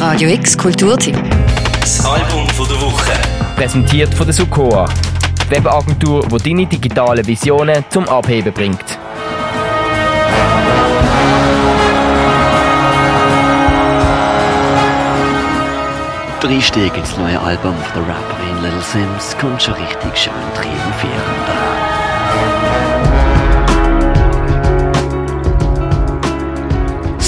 [0.00, 1.14] Radio X Kulturtipp.
[1.78, 3.12] Das Album von der Woche.
[3.54, 4.88] Präsentiert von der Sukoa.
[5.50, 8.98] Webagentur, die deine digitalen Visionen zum Abheben bringt.
[16.42, 21.46] Der Einstieg ins neue Album von der Rapperin Little Sims kommt schon richtig schön triumphierend
[21.46, 21.69] daran.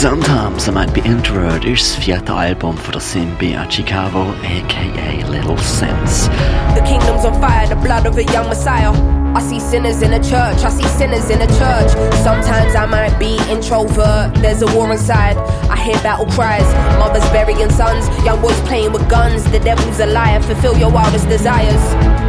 [0.02, 6.28] Sometimes I Might Be ist das vierte Album von der Simbi Chicago, aka Little Sense.
[6.74, 8.90] The kingdom's on fire, the blood of a young messiah.
[9.36, 11.92] I see sinners in a church, I see sinners in a church.
[12.24, 15.36] Sometimes I might be introvert, there's a war inside.
[15.70, 16.66] I hear battle cries,
[16.98, 19.44] mothers burying sons, young boys playing with guns.
[19.52, 21.80] The devil's a liar, fulfill your wildest desires.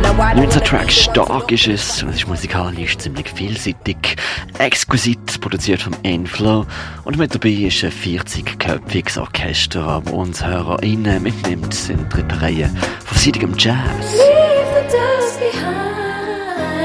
[0.03, 4.17] Now why don't 19 Tracks stark ist es und es ist musikalisch ziemlich vielseitig,
[4.59, 6.65] exquisit produziert vom Inflow
[7.05, 13.17] und mit dabei ist ein 40-köpfiges Orchester, das uns HörerInnen mitnimmt in die Reihen von
[13.17, 13.77] seitigem Jazz.
[14.17, 16.83] Leave the dust behind.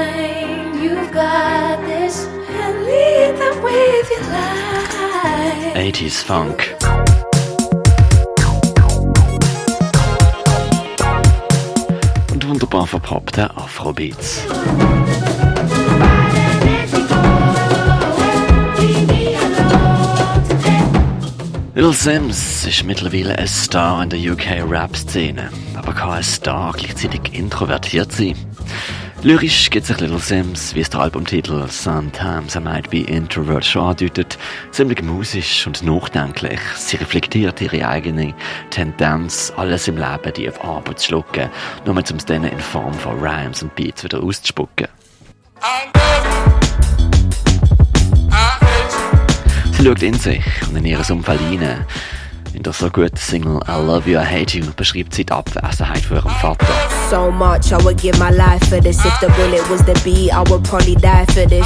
[0.81, 2.25] You've got this,
[2.63, 5.75] and lead them with your light.
[5.75, 6.78] 80s Funk.
[12.69, 14.43] Wunderbar verpoppte Afrobeats.
[21.73, 28.11] Little Sims ist mittlerweile ein Star in der UK-Rap-Szene, aber kann ein Star gleichzeitig introvertiert
[28.11, 28.35] sein?
[29.21, 33.89] Lyrisch geht sich Little Sims, wie es der Albumtitel Sometimes I Might Be Introvert schon
[33.89, 34.37] andeutet,
[34.71, 36.59] ziemlich musisch und nachdenklich.
[36.77, 38.33] Sie reflektiert ihre eigene
[38.69, 41.49] Tendenz, alles im Leben die auf Arbeit zu schlucken,
[41.85, 44.87] nur um es dann in Form von Rhymes und Beats wieder auszuspucken.
[49.71, 51.85] Sie schaut in sich und in ihr Umfeld hinein.
[52.59, 56.17] Der so guten Single I Love You, I Hate You beschreibt sie die Abwesenheit von
[56.17, 56.67] ihrem Vater.
[57.09, 58.97] So much, I would give my life for this.
[59.05, 61.65] If the bullet was the beat, I would probably die for this.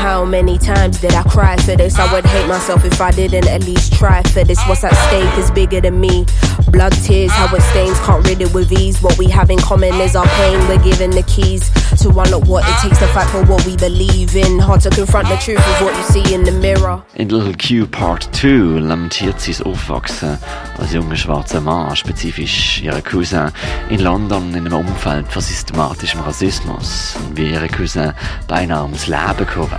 [0.00, 1.98] How many times did I cry for this?
[1.98, 4.58] I would hate myself if I didn't at least try for this.
[4.68, 6.24] What's at stake is bigger than me.
[6.70, 9.02] Blood, tears, how it stains, can't rid it with ease.
[9.02, 10.58] What we have in common is our pain.
[10.68, 11.70] We're given the keys
[12.02, 14.58] to unlock what it takes to fight for what we believe in.
[14.58, 17.02] Hard to confront the truth of what you see in the mirror.
[17.14, 20.38] In Little Q Part 2 lamentiert sie das Aufwachsen
[20.78, 23.52] als junger schwarzer Mann, spezifisch ihre Cousin,
[23.88, 28.12] in London in einem Umfeld von systematischem Rassismus und wie ihre Cousin
[28.48, 29.78] beinahe ums Leben gekommen.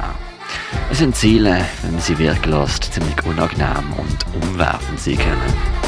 [0.91, 5.82] Es sind Ziele, wenn man sie wirken lässt, ziemlich unangenehm und umwerfend sein können.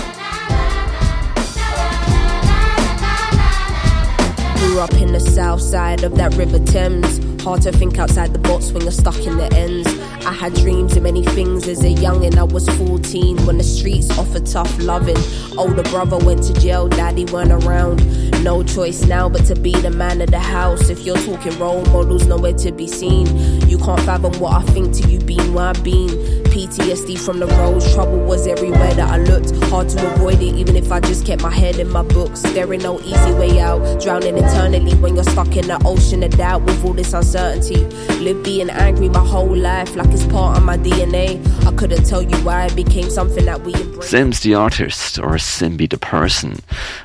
[4.76, 7.42] Grew up in the south side of that River Thames.
[7.42, 9.88] Hard to think outside the box when you're stuck in the ends.
[10.26, 13.64] I had dreams of many things as a young and I was 14 when the
[13.64, 15.16] streets offered tough loving.
[15.58, 18.04] Older brother went to jail, daddy weren't around.
[18.44, 20.90] No choice now but to be the man of the house.
[20.90, 23.28] If you're talking role models, nowhere to be seen.
[23.70, 26.45] You can't fathom what I think till you been where I've been.
[26.56, 29.52] PTSD from the roads, trouble was everywhere that I looked.
[29.66, 32.44] Hard to avoid it, even if I just kept my head in my books.
[32.44, 34.02] There ain't no easy way out.
[34.02, 37.84] Drowning eternally when you're stuck in the ocean of doubt with all this uncertainty.
[38.24, 41.46] Live being angry my whole life, like it's part of my DNA.
[41.68, 44.08] I couldn't tell you why it became something that we embrace.
[44.08, 46.60] Sims the Artist or Simbi the Person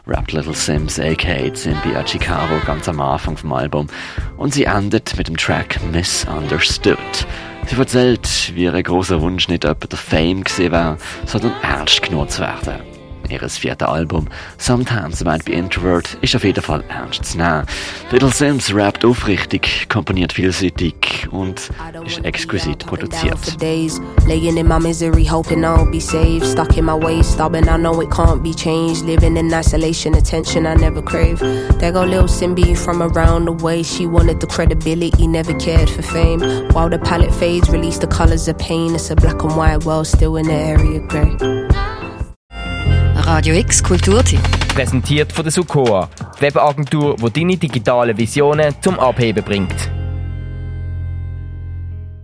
[0.07, 3.89] rappt Little Sims aka Simbi a Chicago ganz am Anfang vom Album
[4.39, 7.27] und sie endet mit dem Track Misunderstood.
[7.67, 12.29] Sie erzählt, wie ihr großer Wunsch nicht etwa der Fame gesehen war, sondern ernst genommen
[12.29, 13.00] zu werden.
[13.29, 14.27] Ihres vierte Album
[14.59, 17.65] Sometimes I Might Be Introvert ist auf jeden Fall ernst zu nehmen.
[18.11, 21.71] Little Sims rappt aufrichtig, komponiert vielseitig und
[22.07, 23.39] ist exquisit produziert.
[24.27, 26.47] Laying in my misery, hoping I'll be saved.
[26.47, 29.05] Stuck in my ways, stubborn, I know it can't be changed.
[29.05, 31.39] Living in isolation, attention I never crave.
[31.79, 33.83] There go little Simbi from around the way.
[33.83, 36.41] She wanted the credibility, never cared for fame.
[36.73, 38.95] While the palette fades, release the colors of pain.
[38.95, 41.70] It's a black and white world, still in the area grey.
[43.33, 44.41] Radio X Kulturtipp.
[44.75, 46.09] Präsentiert von der Sukoa.
[46.41, 50.00] Webagentur, die deine digitalen Visionen zum Abheben bringt.